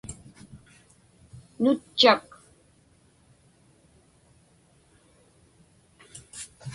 [1.69, 2.23] nutchak